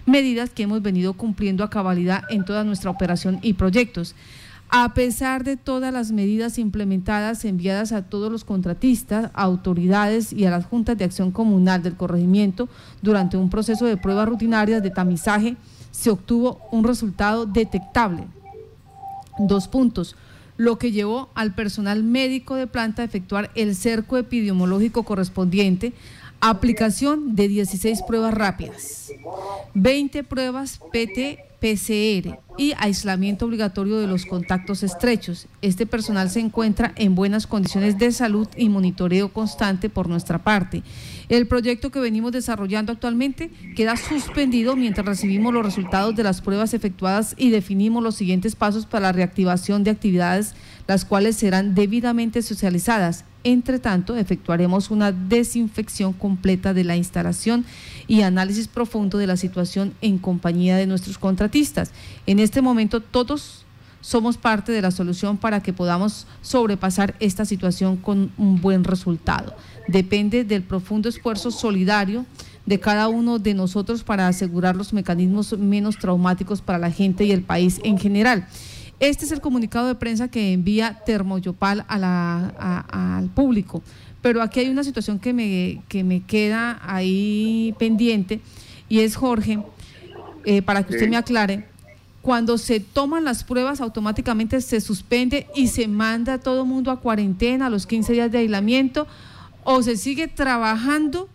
medidas 0.06 0.48
que 0.50 0.62
hemos 0.62 0.80
venido 0.80 1.12
cumpliendo 1.12 1.64
a 1.64 1.70
cabalidad 1.70 2.22
en 2.30 2.46
toda 2.46 2.64
nuestra 2.64 2.90
operación 2.90 3.40
y 3.42 3.52
proyectos. 3.54 4.14
A 4.76 4.92
pesar 4.92 5.44
de 5.44 5.56
todas 5.56 5.92
las 5.92 6.10
medidas 6.10 6.58
implementadas 6.58 7.44
enviadas 7.44 7.92
a 7.92 8.02
todos 8.02 8.32
los 8.32 8.42
contratistas, 8.42 9.30
autoridades 9.32 10.32
y 10.32 10.46
a 10.46 10.50
las 10.50 10.66
juntas 10.66 10.98
de 10.98 11.04
acción 11.04 11.30
comunal 11.30 11.80
del 11.80 11.94
corregimiento 11.94 12.68
durante 13.00 13.36
un 13.36 13.50
proceso 13.50 13.86
de 13.86 13.96
pruebas 13.96 14.28
rutinarias 14.28 14.82
de 14.82 14.90
tamizaje, 14.90 15.54
se 15.92 16.10
obtuvo 16.10 16.60
un 16.72 16.82
resultado 16.82 17.46
detectable. 17.46 18.24
Dos 19.38 19.68
puntos 19.68 20.16
lo 20.56 20.76
que 20.76 20.90
llevó 20.90 21.30
al 21.34 21.54
personal 21.54 22.02
médico 22.02 22.56
de 22.56 22.66
planta 22.66 23.02
a 23.02 23.04
efectuar 23.04 23.52
el 23.54 23.76
cerco 23.76 24.16
epidemiológico 24.16 25.04
correspondiente 25.04 25.92
Aplicación 26.46 27.36
de 27.36 27.48
16 27.48 28.02
pruebas 28.02 28.34
rápidas, 28.34 29.10
20 29.72 30.24
pruebas 30.24 30.78
PT-PCR 31.64 32.38
y 32.58 32.74
aislamiento 32.76 33.46
obligatorio 33.46 33.98
de 33.98 34.06
los 34.06 34.26
contactos 34.26 34.82
estrechos. 34.82 35.46
Este 35.62 35.86
personal 35.86 36.28
se 36.28 36.40
encuentra 36.40 36.92
en 36.96 37.14
buenas 37.14 37.46
condiciones 37.46 37.98
de 37.98 38.12
salud 38.12 38.46
y 38.56 38.68
monitoreo 38.68 39.32
constante 39.32 39.88
por 39.88 40.08
nuestra 40.08 40.44
parte. 40.44 40.82
El 41.30 41.46
proyecto 41.46 41.90
que 41.90 42.00
venimos 42.00 42.32
desarrollando 42.32 42.92
actualmente 42.92 43.50
queda 43.74 43.96
suspendido 43.96 44.76
mientras 44.76 45.06
recibimos 45.06 45.54
los 45.54 45.64
resultados 45.64 46.14
de 46.14 46.22
las 46.22 46.42
pruebas 46.42 46.74
efectuadas 46.74 47.34
y 47.38 47.48
definimos 47.48 48.02
los 48.02 48.14
siguientes 48.14 48.56
pasos 48.56 48.84
para 48.84 49.06
la 49.06 49.12
reactivación 49.12 49.84
de 49.84 49.90
actividades, 49.90 50.54
las 50.86 51.06
cuales 51.06 51.36
serán 51.36 51.74
debidamente 51.74 52.42
socializadas 52.42 53.24
entre 53.44 53.78
tanto, 53.78 54.16
efectuaremos 54.16 54.90
una 54.90 55.12
desinfección 55.12 56.12
completa 56.12 56.74
de 56.74 56.84
la 56.84 56.96
instalación 56.96 57.64
y 58.08 58.22
análisis 58.22 58.68
profundo 58.68 59.18
de 59.18 59.26
la 59.26 59.36
situación 59.36 59.94
en 60.00 60.18
compañía 60.18 60.76
de 60.76 60.86
nuestros 60.86 61.18
contratistas. 61.18 61.92
En 62.26 62.38
este 62.38 62.62
momento 62.62 63.00
todos 63.00 63.64
somos 64.00 64.36
parte 64.36 64.72
de 64.72 64.82
la 64.82 64.90
solución 64.90 65.38
para 65.38 65.62
que 65.62 65.72
podamos 65.72 66.26
sobrepasar 66.42 67.14
esta 67.20 67.44
situación 67.44 67.96
con 67.96 68.32
un 68.36 68.60
buen 68.60 68.84
resultado. 68.84 69.54
Depende 69.88 70.44
del 70.44 70.62
profundo 70.62 71.08
esfuerzo 71.08 71.50
solidario 71.50 72.26
de 72.66 72.80
cada 72.80 73.08
uno 73.08 73.38
de 73.38 73.54
nosotros 73.54 74.04
para 74.04 74.28
asegurar 74.28 74.76
los 74.76 74.92
mecanismos 74.92 75.56
menos 75.58 75.98
traumáticos 75.98 76.62
para 76.62 76.78
la 76.78 76.90
gente 76.90 77.24
y 77.24 77.32
el 77.32 77.42
país 77.42 77.80
en 77.84 77.98
general. 77.98 78.46
Este 79.04 79.26
es 79.26 79.32
el 79.32 79.42
comunicado 79.42 79.86
de 79.86 79.96
prensa 79.96 80.28
que 80.28 80.54
envía 80.54 81.02
Termoyopal 81.04 81.84
a 81.88 81.98
la, 81.98 82.84
al 82.90 83.28
público. 83.28 83.82
Pero 84.22 84.40
aquí 84.40 84.60
hay 84.60 84.70
una 84.70 84.82
situación 84.82 85.18
que 85.18 85.34
me, 85.34 85.82
que 85.88 86.02
me 86.02 86.22
queda 86.22 86.80
ahí 86.82 87.74
pendiente 87.78 88.40
y 88.88 89.00
es 89.00 89.14
Jorge, 89.16 89.62
eh, 90.46 90.62
para 90.62 90.84
que 90.84 90.94
usted 90.94 91.10
me 91.10 91.18
aclare, 91.18 91.66
cuando 92.22 92.56
se 92.56 92.80
toman 92.80 93.24
las 93.24 93.44
pruebas 93.44 93.82
automáticamente 93.82 94.62
se 94.62 94.80
suspende 94.80 95.48
y 95.54 95.68
se 95.68 95.86
manda 95.86 96.32
a 96.32 96.38
todo 96.38 96.62
el 96.62 96.68
mundo 96.68 96.90
a 96.90 97.00
cuarentena, 97.00 97.66
a 97.66 97.70
los 97.70 97.86
15 97.86 98.14
días 98.14 98.32
de 98.32 98.38
aislamiento, 98.38 99.06
o 99.64 99.82
se 99.82 99.98
sigue 99.98 100.28
trabajando 100.28 101.28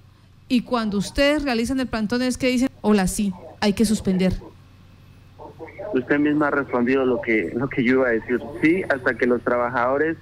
y 0.47 0.61
cuando 0.61 0.97
ustedes 0.97 1.43
realizan 1.43 1.79
el 1.79 1.85
plantón 1.85 2.23
es 2.23 2.39
que 2.39 2.47
dicen, 2.47 2.69
hola, 2.81 3.05
sí, 3.05 3.31
hay 3.59 3.73
que 3.73 3.85
suspender 3.85 4.49
usted 5.93 6.19
misma 6.19 6.48
ha 6.48 6.51
respondido 6.51 7.05
lo 7.05 7.22
que, 7.22 7.51
lo 7.55 7.67
que 7.69 7.84
yo 7.84 7.96
iba 7.96 8.08
a 8.08 8.12
decir. 8.12 8.39
Sí, 8.62 8.84
hasta 8.89 9.15
que 9.15 9.25
los 9.25 9.41
trabajadores 9.41 10.17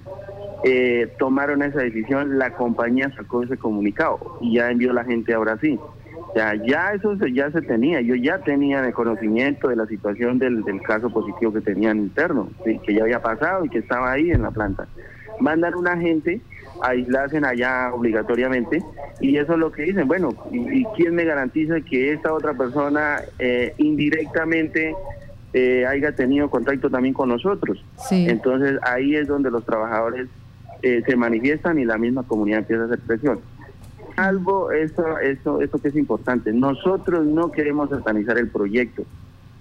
eh, 0.63 1.13
tomaron 1.19 1.61
esa 1.61 1.79
decisión, 1.79 2.37
la 2.37 2.53
compañía 2.53 3.11
sacó 3.15 3.43
ese 3.43 3.57
comunicado 3.57 4.37
y 4.41 4.55
ya 4.55 4.71
envió 4.71 4.93
la 4.93 5.03
gente 5.03 5.33
ahora 5.33 5.57
sí. 5.59 5.79
Ya, 6.35 6.53
ya 6.55 6.91
eso 6.91 7.15
ya 7.27 7.49
se 7.51 7.61
tenía, 7.61 8.01
yo 8.01 8.15
ya 8.15 8.39
tenía 8.39 8.85
el 8.85 8.93
conocimiento 8.93 9.69
de 9.69 9.75
la 9.75 9.87
situación 9.87 10.37
del, 10.39 10.63
del 10.63 10.81
caso 10.81 11.09
positivo 11.09 11.53
que 11.53 11.61
tenían 11.61 11.97
interno, 11.97 12.49
que 12.63 12.93
ya 12.93 13.03
había 13.03 13.21
pasado 13.21 13.65
y 13.65 13.69
que 13.69 13.79
estaba 13.79 14.11
ahí 14.11 14.31
en 14.31 14.41
la 14.43 14.51
planta. 14.51 14.87
Mandan 15.39 15.75
una 15.75 15.97
gente 15.97 16.41
a 16.81 16.89
aislarse 16.89 17.37
allá 17.37 17.91
obligatoriamente 17.93 18.83
y 19.19 19.37
eso 19.37 19.53
es 19.53 19.59
lo 19.59 19.71
que 19.71 19.83
dicen, 19.83 20.07
bueno, 20.07 20.33
¿y, 20.51 20.83
quién 20.95 21.15
me 21.15 21.23
garantiza 21.23 21.81
que 21.81 22.13
esta 22.13 22.33
otra 22.33 22.53
persona 22.53 23.21
eh, 23.39 23.73
indirectamente 23.77 24.95
eh, 25.53 25.85
haya 25.85 26.13
tenido 26.13 26.49
contacto 26.49 26.89
también 26.89 27.13
con 27.13 27.29
nosotros. 27.29 27.83
Entonces 28.09 28.79
ahí 28.83 29.15
es 29.15 29.27
donde 29.27 29.49
los 29.49 29.65
trabajadores 29.65 30.27
eh, 30.81 31.01
se 31.05 31.15
manifiestan 31.15 31.79
y 31.79 31.85
la 31.85 31.97
misma 31.97 32.23
comunidad 32.23 32.59
empieza 32.59 32.83
a 32.83 32.85
hacer 32.85 32.99
presión. 32.99 33.39
Algo, 34.15 34.71
eso, 34.71 35.19
eso, 35.19 35.61
eso 35.61 35.77
que 35.79 35.89
es 35.89 35.95
importante, 35.95 36.51
nosotros 36.51 37.25
no 37.25 37.51
queremos 37.51 37.89
satanizar 37.89 38.37
el 38.37 38.47
proyecto, 38.49 39.03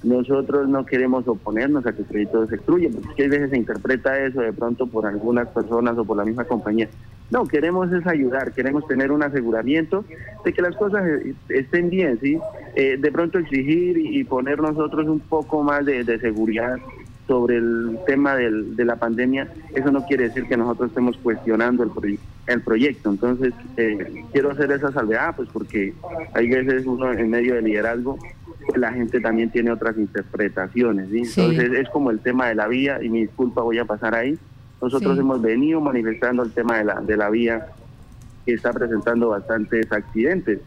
nosotros 0.02 0.68
no 0.68 0.86
queremos 0.86 1.28
oponernos 1.28 1.84
a 1.86 1.92
que 1.92 2.00
el 2.00 2.06
proyecto 2.06 2.46
se 2.46 2.56
destruya, 2.56 2.88
porque 3.04 3.24
a 3.24 3.28
veces 3.28 3.50
se 3.50 3.56
interpreta 3.58 4.18
eso 4.18 4.40
de 4.40 4.52
pronto 4.52 4.86
por 4.86 5.06
algunas 5.06 5.48
personas 5.48 5.98
o 5.98 6.04
por 6.04 6.16
la 6.16 6.24
misma 6.24 6.44
compañía. 6.44 6.88
No, 7.30 7.46
queremos 7.46 7.92
es 7.92 8.06
ayudar, 8.06 8.52
queremos 8.52 8.86
tener 8.86 9.10
un 9.10 9.22
aseguramiento 9.22 10.04
de 10.44 10.52
que 10.52 10.62
las 10.62 10.76
cosas 10.76 11.04
eh, 11.06 11.34
estén 11.48 11.90
bien, 11.90 12.18
¿sí? 12.20 12.38
Eh, 12.76 12.96
de 12.98 13.12
pronto 13.12 13.38
exigir 13.38 13.98
y, 13.98 14.22
poner 14.24 14.60
nosotros 14.60 15.08
un 15.08 15.20
poco 15.20 15.62
más 15.62 15.84
de, 15.84 16.04
seguridad 16.20 16.78
sobre 17.26 17.56
el 17.56 17.98
tema 18.06 18.36
del, 18.36 18.76
de 18.76 18.84
la 18.84 18.96
pandemia, 18.96 19.48
eso 19.74 19.90
no 19.90 20.06
quiere 20.06 20.24
decir 20.24 20.44
que 20.46 20.56
nosotros 20.56 20.90
estemos 20.90 21.16
cuestionando 21.16 21.82
el, 21.82 22.18
el 22.46 22.60
proyecto. 22.60 23.10
Entonces, 23.10 23.52
eh, 23.76 24.24
quiero 24.32 24.52
hacer 24.52 24.70
esa 24.70 24.92
salvedad, 24.92 25.34
pues 25.34 25.48
porque 25.52 25.94
hay 26.32 26.48
veces 26.48 26.86
uno 26.86 27.12
en 27.12 27.28
medio 27.28 27.56
de 27.56 27.62
liderazgo, 27.62 28.18
la 28.76 28.92
gente 28.92 29.20
también 29.20 29.50
tiene 29.50 29.72
otras 29.72 29.96
interpretaciones. 29.96 31.08
¿sí? 31.10 31.40
Entonces, 31.40 31.72
es 31.72 31.88
como 31.88 32.12
el 32.12 32.20
tema 32.20 32.46
de 32.46 32.54
la 32.54 32.68
vía, 32.68 33.02
y 33.02 33.08
mi 33.08 33.22
disculpa, 33.22 33.62
voy 33.62 33.78
a 33.78 33.84
pasar 33.84 34.14
ahí 34.14 34.38
nosotros 34.80 35.18
hemos 35.18 35.40
venido 35.40 35.80
manifestando 35.80 36.42
el 36.42 36.52
tema 36.52 36.78
de 36.78 36.84
la, 36.84 37.00
de 37.00 37.16
la 37.16 37.30
vía 37.30 37.66
que 38.44 38.54
está 38.54 38.72
presentando 38.72 39.30
bastantes 39.30 39.90
accidentes. 39.90 40.60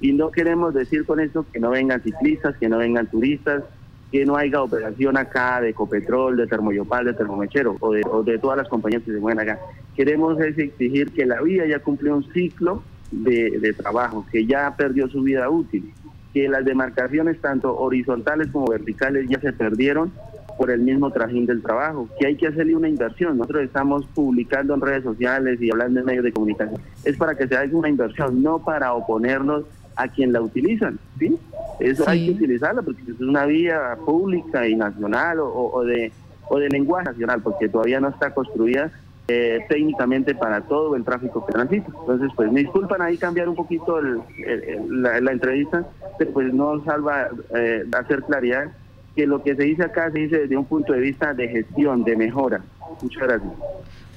Y 0.00 0.12
no 0.12 0.30
queremos 0.30 0.74
decir 0.74 1.04
con 1.04 1.20
eso 1.20 1.44
que 1.52 1.58
no 1.58 1.70
vengan 1.70 2.02
ciclistas, 2.02 2.56
que 2.56 2.68
no 2.68 2.78
vengan 2.78 3.06
turistas, 3.06 3.64
que 4.12 4.24
no 4.24 4.36
haya 4.36 4.62
operación 4.62 5.16
acá 5.16 5.60
de 5.60 5.74
Copetrol, 5.74 6.36
de 6.36 6.46
Termoyopal, 6.46 7.06
de 7.06 7.14
Termomechero 7.14 7.76
o 7.80 7.92
de, 7.92 8.02
o 8.10 8.22
de 8.22 8.38
todas 8.38 8.56
las 8.56 8.68
compañías 8.68 9.02
que 9.02 9.12
se 9.12 9.18
mueven 9.18 9.40
acá. 9.40 9.58
Queremos 9.94 10.40
exigir 10.40 11.10
que 11.12 11.26
la 11.26 11.40
vía 11.42 11.66
ya 11.66 11.80
cumplió 11.80 12.16
un 12.16 12.24
ciclo 12.32 12.82
de, 13.10 13.58
de 13.58 13.72
trabajo, 13.72 14.24
que 14.30 14.46
ya 14.46 14.74
perdió 14.76 15.08
su 15.08 15.22
vida 15.22 15.48
útil, 15.50 15.92
que 16.32 16.48
las 16.48 16.64
demarcaciones 16.64 17.40
tanto 17.40 17.76
horizontales 17.76 18.48
como 18.48 18.66
verticales 18.66 19.28
ya 19.28 19.40
se 19.40 19.52
perdieron 19.52 20.12
por 20.56 20.70
el 20.70 20.80
mismo 20.80 21.10
trajín 21.10 21.46
del 21.46 21.62
trabajo, 21.62 22.08
que 22.18 22.26
hay 22.26 22.36
que 22.36 22.46
hacerle 22.46 22.74
una 22.74 22.88
inversión. 22.88 23.36
Nosotros 23.36 23.64
estamos 23.64 24.06
publicando 24.14 24.74
en 24.74 24.80
redes 24.80 25.04
sociales 25.04 25.60
y 25.60 25.70
hablando 25.70 26.00
en 26.00 26.06
medios 26.06 26.24
de 26.24 26.32
comunicación. 26.32 26.80
Es 27.04 27.16
para 27.16 27.34
que 27.34 27.46
se 27.46 27.56
haga 27.56 27.76
una 27.76 27.88
inversión, 27.88 28.42
no 28.42 28.58
para 28.58 28.94
oponernos 28.94 29.64
a 29.96 30.08
quien 30.08 30.32
la 30.32 30.40
utilizan. 30.40 30.98
¿sí? 31.18 31.36
Eso 31.80 32.08
hay 32.08 32.26
que 32.26 32.32
utilizarla 32.32 32.82
porque 32.82 33.02
es 33.10 33.20
una 33.20 33.46
vía 33.46 33.96
pública 34.04 34.66
y 34.66 34.76
nacional 34.76 35.38
o, 35.40 35.82
de, 35.84 36.12
o 36.48 36.58
de 36.58 36.68
lenguaje 36.68 37.06
nacional, 37.06 37.42
porque 37.42 37.68
todavía 37.68 38.00
no 38.00 38.08
está 38.08 38.32
construida 38.32 38.90
eh, 39.28 39.58
técnicamente 39.68 40.34
para 40.34 40.60
todo 40.62 40.94
el 40.96 41.04
tráfico 41.04 41.44
que 41.44 41.52
transita. 41.52 41.88
Entonces, 42.00 42.30
pues 42.34 42.50
me 42.50 42.60
disculpan 42.60 43.02
ahí 43.02 43.18
cambiar 43.18 43.48
un 43.48 43.56
poquito 43.56 44.00
la, 44.00 45.32
entrevista, 45.32 45.84
pero 46.18 46.32
pues 46.32 46.54
no 46.54 46.82
salva 46.84 47.28
eh, 47.54 47.84
hacer 47.92 48.22
claridad 48.22 48.70
que 49.16 49.26
lo 49.26 49.42
que 49.42 49.56
se 49.56 49.64
dice 49.64 49.82
acá 49.82 50.10
se 50.12 50.18
dice 50.18 50.40
desde 50.40 50.56
un 50.56 50.66
punto 50.66 50.92
de 50.92 51.00
vista 51.00 51.32
de 51.32 51.48
gestión, 51.48 52.04
de 52.04 52.16
mejora. 52.16 52.60
Muchas 53.02 53.22
gracias. 53.22 53.52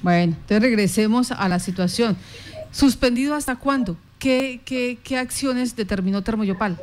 Bueno, 0.02 0.34
entonces 0.34 0.62
regresemos 0.62 1.32
a 1.32 1.48
la 1.48 1.58
situación. 1.58 2.16
¿Suspendido 2.70 3.34
hasta 3.34 3.56
cuándo? 3.56 3.96
¿Qué, 4.18 4.60
qué, 4.64 4.98
qué 5.02 5.16
acciones 5.16 5.74
determinó 5.74 6.22
Termoyopal? 6.22 6.78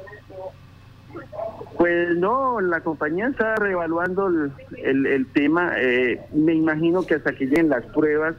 Pues 1.77 2.17
no, 2.17 2.59
la 2.59 2.81
compañía 2.81 3.27
está 3.27 3.55
reevaluando 3.55 4.27
el, 4.27 5.05
el, 5.05 5.27
tema. 5.27 5.74
Eh, 5.77 6.19
me 6.33 6.55
imagino 6.55 7.05
que 7.05 7.13
hasta 7.13 7.33
que 7.33 7.45
lleguen 7.45 7.69
las 7.69 7.86
pruebas 7.86 8.36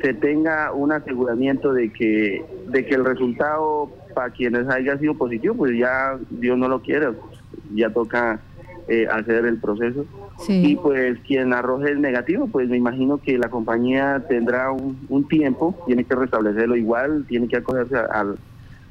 se 0.00 0.14
tenga 0.14 0.72
un 0.72 0.92
aseguramiento 0.92 1.74
de 1.74 1.92
que, 1.92 2.42
de 2.68 2.86
que 2.86 2.94
el 2.94 3.04
resultado 3.04 3.90
para 4.14 4.30
quienes 4.30 4.66
haya 4.68 4.96
sido 4.98 5.14
positivo, 5.14 5.54
pues 5.54 5.76
ya 5.76 6.18
Dios 6.30 6.56
no 6.56 6.68
lo 6.68 6.80
quiere, 6.80 7.08
ya 7.74 7.90
toca 7.90 8.40
eh, 8.90 9.06
hacer 9.08 9.46
el 9.46 9.58
proceso. 9.58 10.04
Y 10.48 10.74
pues 10.74 11.16
quien 11.20 11.52
arroje 11.52 11.92
el 11.92 12.00
negativo, 12.00 12.48
pues 12.48 12.68
me 12.68 12.76
imagino 12.76 13.18
que 13.18 13.38
la 13.38 13.48
compañía 13.48 14.24
tendrá 14.28 14.72
un, 14.72 15.28
tiempo, 15.28 15.80
tiene 15.86 16.02
que 16.02 16.16
restablecerlo 16.16 16.74
igual, 16.74 17.24
tiene 17.28 17.46
que 17.46 17.58
acogerse 17.58 17.96
a, 17.96 18.26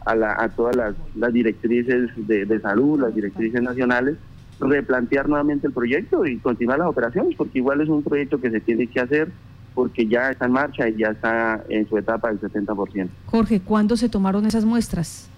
a, 0.05 0.43
a 0.43 0.49
todas 0.55 0.77
las, 0.77 1.33
directrices 1.33 2.11
de, 2.15 2.59
salud, 2.61 3.01
las 3.01 3.13
directrices 3.13 3.61
nacionales, 3.61 4.15
replantear 4.61 5.27
nuevamente 5.27 5.67
el 5.67 5.73
proyecto 5.73 6.25
y 6.25 6.37
continuar 6.37 6.79
las 6.79 6.87
operaciones, 6.87 7.35
porque 7.35 7.57
igual 7.57 7.81
es 7.81 7.89
un 7.89 8.01
proyecto 8.01 8.39
que 8.39 8.51
se 8.51 8.61
tiene 8.61 8.87
que 8.87 9.01
hacer 9.01 9.29
porque 9.75 10.07
ya 10.07 10.31
está 10.31 10.45
en 10.45 10.53
marcha 10.53 10.87
y 10.87 10.95
ya 10.95 11.09
está 11.09 11.61
en 11.67 11.89
su 11.89 11.97
etapa 11.97 12.29
del 12.29 12.39
70%. 12.39 13.09
Jorge, 13.25 13.59
¿cuándo 13.59 13.97
se 13.97 14.07
tomaron 14.07 14.45
esas 14.45 14.63
muestras? 14.63 15.29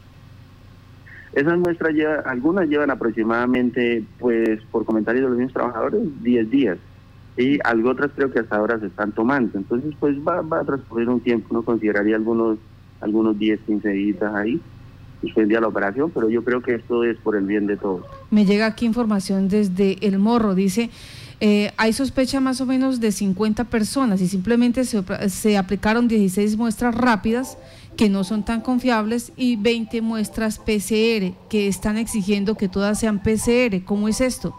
Esas 1.34 1.58
muestras, 1.58 1.94
lleva, 1.94 2.16
algunas 2.26 2.68
llevan 2.68 2.92
aproximadamente, 2.92 4.04
pues 4.20 4.60
por 4.72 4.86
comentarios 4.86 5.24
de 5.24 5.30
los 5.30 5.38
mismos 5.38 5.54
trabajadores, 5.54 6.02
10 6.22 6.50
días. 6.50 6.78
Y 7.38 7.60
algo 7.64 7.92
otras 7.92 8.12
creo 8.14 8.32
que 8.32 8.40
hasta 8.40 8.58
ahora 8.58 8.80
se 8.80 8.88
están 8.88 9.14
tomando. 9.14 9.58
Entonces, 9.58 9.94
pues 10.00 10.18
va, 10.18 10.42
va 10.42 10.60
a 10.60 10.66
transcurrir 10.66 11.08
un 11.08 11.22
tiempo. 11.22 11.48
Uno 11.52 11.64
consideraría 11.64 12.18
algunos, 12.18 12.58
algunos 13.00 13.40
10, 13.40 13.62
15 13.62 13.90
días 13.90 14.22
ahí. 14.34 14.60
Suspendía 15.22 15.62
la 15.62 15.68
operación, 15.68 16.12
pero 16.14 16.30
yo 16.30 16.44
creo 16.44 16.62
que 16.62 16.76
esto 16.76 17.04
es 17.04 17.16
por 17.18 17.36
el 17.36 17.46
bien 17.46 17.68
de 17.68 17.78
todos. 17.78 18.06
Me 18.32 18.46
llega 18.46 18.66
aquí 18.66 18.86
información 18.86 19.48
desde 19.48 20.06
El 20.06 20.20
Morro. 20.20 20.56
Dice, 20.56 20.90
eh, 21.40 21.72
hay 21.78 21.94
sospecha 21.94 22.40
más 22.40 22.60
o 22.60 22.66
menos 22.66 23.00
de 23.00 23.12
50 23.12 23.66
personas 23.66 24.20
y 24.22 24.28
simplemente 24.28 24.84
se, 24.84 25.02
se 25.30 25.58
aplicaron 25.58 26.08
16 26.08 26.58
muestras 26.58 26.94
rápidas 26.94 27.58
que 27.98 28.10
no 28.10 28.24
son 28.24 28.44
tan 28.44 28.62
confiables 28.62 29.34
y 29.36 29.56
20 29.58 30.02
muestras 30.02 30.60
PCR 30.60 31.34
que 31.50 31.68
están 31.68 31.98
exigiendo 31.98 32.56
que 32.56 32.68
todas 32.68 33.00
sean 33.00 33.20
PCR. 33.20 33.84
¿Cómo 33.86 34.08
es 34.08 34.22
esto? 34.22 34.56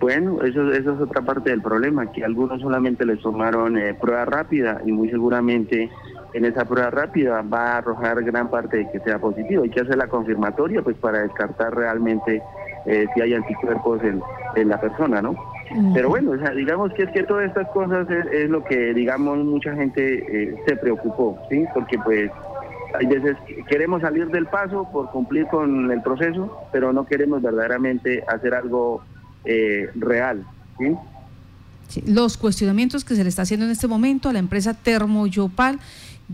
Bueno, 0.00 0.42
eso, 0.42 0.72
eso 0.72 0.94
es 0.94 1.00
otra 1.00 1.22
parte 1.22 1.50
del 1.50 1.62
problema, 1.62 2.10
que 2.10 2.24
algunos 2.24 2.60
solamente 2.60 3.06
les 3.06 3.20
tomaron 3.20 3.78
eh, 3.78 3.94
prueba 3.94 4.24
rápida 4.24 4.80
y 4.84 4.90
muy 4.90 5.08
seguramente 5.08 5.90
en 6.34 6.44
esa 6.44 6.64
prueba 6.64 6.90
rápida 6.90 7.42
va 7.42 7.74
a 7.74 7.78
arrojar 7.78 8.22
gran 8.24 8.50
parte 8.50 8.78
de 8.78 8.90
que 8.90 9.00
sea 9.00 9.18
positivo. 9.20 9.62
Hay 9.62 9.70
que 9.70 9.80
hacer 9.80 9.96
la 9.96 10.08
confirmatoria 10.08 10.82
pues 10.82 10.96
para 10.96 11.22
descartar 11.22 11.74
realmente 11.74 12.42
eh, 12.86 13.06
si 13.14 13.20
hay 13.20 13.34
anticuerpos 13.34 14.00
en, 14.02 14.68
la 14.68 14.80
persona, 14.80 15.22
¿no? 15.22 15.34
Pero 15.94 16.08
bueno, 16.08 16.32
o 16.32 16.38
sea, 16.38 16.50
digamos 16.50 16.92
que 16.92 17.04
es 17.04 17.10
que 17.10 17.22
todas 17.22 17.46
estas 17.46 17.68
cosas 17.70 18.06
es, 18.10 18.50
lo 18.50 18.62
que, 18.64 18.92
digamos, 18.92 19.38
mucha 19.38 19.74
gente 19.74 20.24
eh, 20.28 20.56
se 20.66 20.76
preocupó, 20.76 21.38
¿sí? 21.50 21.64
Porque 21.72 21.98
pues 21.98 22.30
hay 22.98 23.06
veces 23.06 23.36
queremos 23.68 24.02
salir 24.02 24.28
del 24.28 24.46
paso 24.46 24.86
por 24.92 25.10
cumplir 25.10 25.46
con 25.46 25.90
el 25.90 26.02
proceso, 26.02 26.58
pero 26.72 26.92
no 26.92 27.06
queremos 27.06 27.40
verdaderamente 27.40 28.22
hacer 28.28 28.54
algo 28.54 29.02
eh, 29.44 29.88
real, 29.94 30.44
¿sí? 30.78 30.94
los 32.06 32.36
cuestionamientos 32.36 33.04
que 33.04 33.14
se 33.14 33.22
le 33.22 33.28
está 33.28 33.42
haciendo 33.42 33.66
en 33.66 33.72
este 33.72 33.86
momento 33.86 34.28
a 34.28 34.32
la 34.32 34.38
empresa 34.38 34.74
Termoyopal 34.74 35.78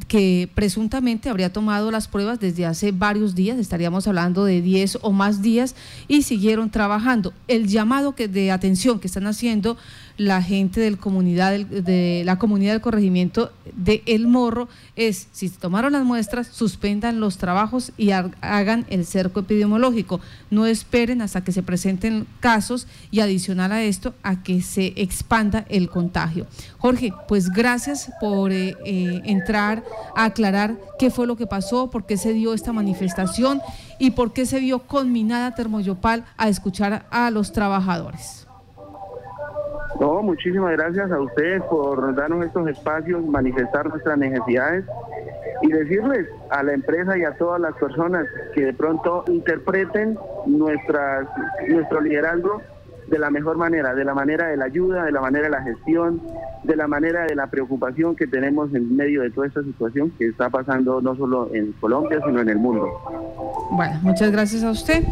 que 0.06 0.48
presuntamente 0.54 1.28
habría 1.28 1.52
tomado 1.52 1.90
las 1.90 2.08
pruebas 2.08 2.40
desde 2.40 2.66
hace 2.66 2.92
varios 2.92 3.34
días, 3.34 3.58
estaríamos 3.58 4.06
hablando 4.06 4.44
de 4.44 4.62
10 4.62 4.98
o 5.02 5.12
más 5.12 5.42
días, 5.42 5.74
y 6.06 6.22
siguieron 6.22 6.70
trabajando. 6.70 7.32
El 7.48 7.66
llamado 7.68 8.14
que, 8.14 8.28
de 8.28 8.50
atención 8.50 9.00
que 9.00 9.06
están 9.06 9.26
haciendo 9.26 9.76
la 10.18 10.42
gente 10.42 10.94
comunidad, 10.96 11.58
de 11.58 12.22
la 12.26 12.38
comunidad 12.38 12.72
del 12.72 12.80
corregimiento 12.80 13.52
de 13.72 14.02
El 14.04 14.26
Morro 14.26 14.68
es, 14.96 15.28
si 15.32 15.48
tomaron 15.48 15.92
las 15.92 16.04
muestras, 16.04 16.48
suspendan 16.48 17.20
los 17.20 17.38
trabajos 17.38 17.92
y 17.96 18.10
hagan 18.10 18.84
el 18.90 19.06
cerco 19.06 19.40
epidemiológico. 19.40 20.20
No 20.50 20.66
esperen 20.66 21.22
hasta 21.22 21.44
que 21.44 21.52
se 21.52 21.62
presenten 21.62 22.26
casos 22.40 22.88
y 23.12 23.20
adicional 23.20 23.70
a 23.70 23.82
esto, 23.82 24.12
a 24.24 24.42
que 24.42 24.60
se 24.60 24.92
expanda 24.96 25.64
el 25.68 25.88
contagio. 25.88 26.46
Jorge, 26.78 27.12
pues 27.28 27.50
gracias 27.50 28.10
por 28.20 28.50
eh, 28.50 28.76
eh, 28.84 29.22
entrar 29.24 29.84
a 30.16 30.24
aclarar 30.24 30.76
qué 30.98 31.10
fue 31.10 31.28
lo 31.28 31.36
que 31.36 31.46
pasó, 31.46 31.90
por 31.90 32.06
qué 32.06 32.16
se 32.16 32.32
dio 32.32 32.54
esta 32.54 32.72
manifestación 32.72 33.60
y 34.00 34.10
por 34.10 34.32
qué 34.32 34.46
se 34.46 34.58
vio 34.58 34.80
conminada 34.80 35.54
Termoyopal 35.54 36.24
a 36.36 36.48
escuchar 36.48 37.06
a 37.10 37.30
los 37.30 37.52
trabajadores. 37.52 38.47
No, 40.00 40.22
muchísimas 40.22 40.72
gracias 40.72 41.10
a 41.10 41.20
ustedes 41.20 41.62
por 41.64 42.14
darnos 42.14 42.46
estos 42.46 42.68
espacios, 42.68 43.24
manifestar 43.24 43.88
nuestras 43.88 44.16
necesidades 44.16 44.84
y 45.62 45.72
decirles 45.72 46.28
a 46.50 46.62
la 46.62 46.72
empresa 46.72 47.18
y 47.18 47.24
a 47.24 47.32
todas 47.32 47.60
las 47.60 47.74
personas 47.74 48.26
que 48.54 48.64
de 48.64 48.72
pronto 48.72 49.24
interpreten 49.26 50.16
nuestras, 50.46 51.26
nuestro 51.68 52.00
liderazgo 52.00 52.62
de 53.08 53.18
la 53.18 53.30
mejor 53.30 53.56
manera, 53.56 53.94
de 53.94 54.04
la 54.04 54.14
manera 54.14 54.48
de 54.48 54.56
la 54.56 54.66
ayuda, 54.66 55.04
de 55.04 55.12
la 55.12 55.20
manera 55.20 55.44
de 55.44 55.50
la 55.50 55.62
gestión, 55.62 56.20
de 56.62 56.76
la 56.76 56.86
manera 56.86 57.24
de 57.24 57.34
la 57.34 57.46
preocupación 57.48 58.14
que 58.14 58.26
tenemos 58.26 58.72
en 58.74 58.94
medio 58.94 59.22
de 59.22 59.30
toda 59.30 59.46
esta 59.46 59.62
situación 59.62 60.12
que 60.18 60.28
está 60.28 60.50
pasando 60.50 61.00
no 61.00 61.16
solo 61.16 61.50
en 61.52 61.72
Colombia, 61.72 62.20
sino 62.24 62.40
en 62.40 62.50
el 62.50 62.58
mundo. 62.58 62.86
Bueno, 63.70 63.98
muchas 64.02 64.30
gracias 64.30 64.62
a 64.62 64.70
usted. 64.70 65.02